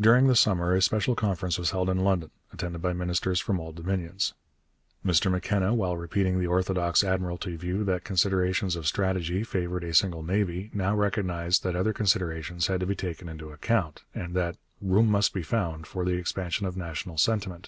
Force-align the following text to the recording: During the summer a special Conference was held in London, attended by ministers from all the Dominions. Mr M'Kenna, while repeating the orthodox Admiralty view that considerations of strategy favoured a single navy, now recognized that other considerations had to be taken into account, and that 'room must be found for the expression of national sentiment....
During 0.00 0.28
the 0.28 0.36
summer 0.36 0.72
a 0.72 0.80
special 0.80 1.16
Conference 1.16 1.58
was 1.58 1.72
held 1.72 1.90
in 1.90 2.04
London, 2.04 2.30
attended 2.52 2.80
by 2.80 2.92
ministers 2.92 3.40
from 3.40 3.58
all 3.58 3.72
the 3.72 3.82
Dominions. 3.82 4.34
Mr 5.04 5.32
M'Kenna, 5.32 5.74
while 5.74 5.96
repeating 5.96 6.38
the 6.38 6.46
orthodox 6.46 7.02
Admiralty 7.02 7.56
view 7.56 7.82
that 7.82 8.04
considerations 8.04 8.76
of 8.76 8.86
strategy 8.86 9.42
favoured 9.42 9.82
a 9.82 9.92
single 9.92 10.22
navy, 10.22 10.70
now 10.72 10.94
recognized 10.94 11.64
that 11.64 11.74
other 11.74 11.92
considerations 11.92 12.68
had 12.68 12.78
to 12.78 12.86
be 12.86 12.94
taken 12.94 13.28
into 13.28 13.50
account, 13.50 14.04
and 14.14 14.34
that 14.36 14.58
'room 14.80 15.08
must 15.10 15.34
be 15.34 15.42
found 15.42 15.88
for 15.88 16.04
the 16.04 16.12
expression 16.12 16.64
of 16.64 16.76
national 16.76 17.18
sentiment.... 17.18 17.64